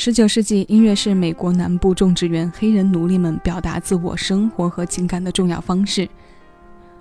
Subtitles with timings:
[0.00, 6.08] 十九世纪，音乐是美国南部种植园黑人奴隶们表达自我生活和情感的重要方式。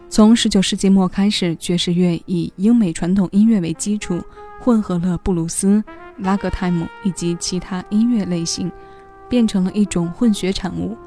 [0.09, 4.19] 从十九世纪末开始，爵士乐以英美传统音乐为基础，
[4.59, 5.83] 混合了布鲁斯、
[6.17, 8.71] 拉格泰姆以及其他音乐类型，
[9.29, 10.97] 变成了一种混血产物。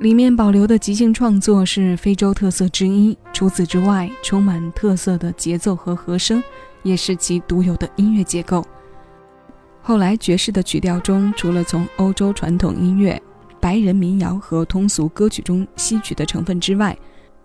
[0.00, 3.16] 里面保留的即兴创作是非洲特色之一。
[3.32, 6.44] 除此之外，充满特色的节奏和和声
[6.82, 8.62] 也是其独有的音乐结构。
[9.86, 13.22] 后来，爵士的曲调中，除了从欧洲传统音乐、
[13.60, 16.98] 白人民谣和通俗歌曲中吸取的成分之外，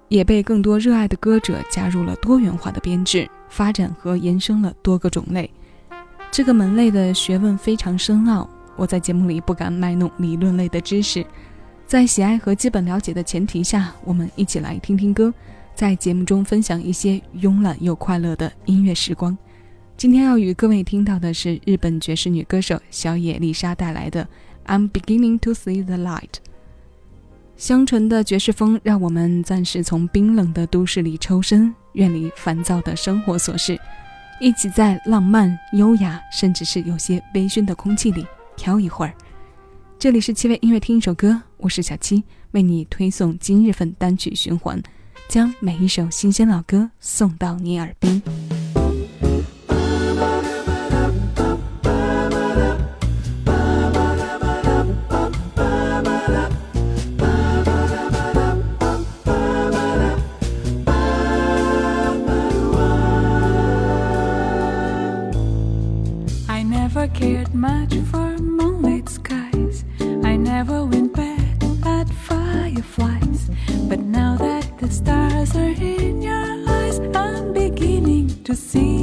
[0.08, 5.48] 也被更多热爱的歌者加入了多元化的编制，发展和延伸了多个种类。
[6.31, 11.23] 这个门类的学问非常深奥，我在节目里不敢卖弄理论类的知识。
[11.86, 15.31] 在喜爱和基本了解的前提下，我们一起来听听歌，
[15.76, 19.38] 在节目中分享一些慵懒又快乐的音乐时光。
[20.01, 24.27] 今天要与各位听到的是日本爵士女歌手小野丽莎带来的
[24.67, 26.21] 《I'm Beginning to See the Light》。
[27.55, 33.80] 香醇的爵士风让我们暂时从冰冷的都市里抽身，远离烦躁的生活琐事，
[34.39, 38.25] 一起在浪漫、优雅，甚至是有些微醺的空气里
[38.58, 39.13] 飘一会儿。
[39.99, 44.81] 这里是七位音乐听一首歌，我是小七，为你推送今日份单曲循环，
[45.30, 48.19] 将每一首新鲜老歌送到你耳边。
[67.22, 69.86] Cared much for moonlit skies.
[70.23, 71.55] I never went back
[71.86, 73.41] at fireflies.
[73.89, 79.00] But now that the stars are in your eyes, I'm beginning to see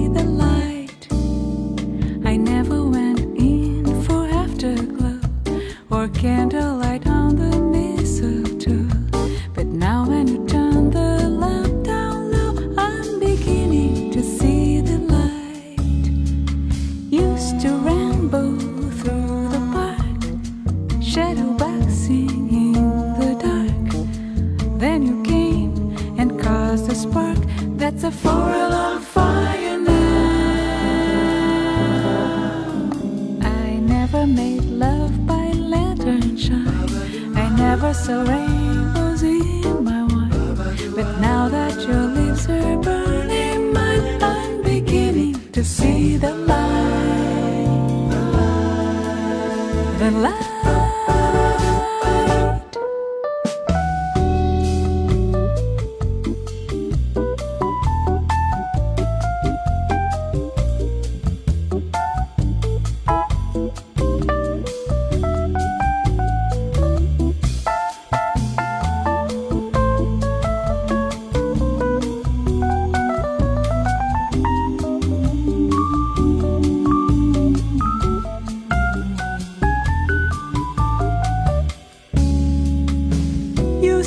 [34.11, 37.37] never made love by lantern shine.
[37.37, 40.57] I never saw rainbows in my wine.
[40.95, 47.69] But now that your lips are burning mine, I'm beginning to see the light.
[49.99, 50.88] The light.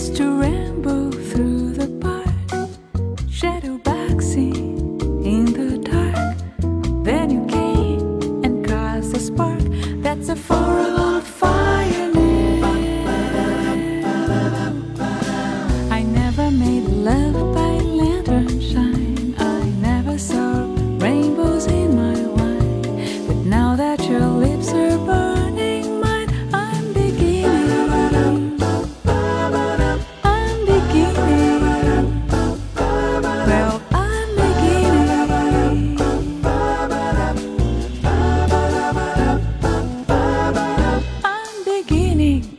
[0.02, 6.36] To ramble through the park, shadow boxing in the dark.
[7.06, 9.62] Then you came and caused a spark
[10.02, 12.12] that's a on fire.
[15.92, 19.36] I never made love by lantern shine.
[19.38, 20.66] I never saw
[20.98, 23.28] rainbows in my wine.
[23.28, 25.31] But now that your lips are burning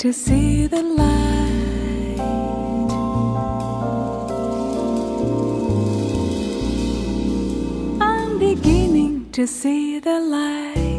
[0.03, 2.19] to see the light.
[8.01, 10.92] I'm beginning to see the light.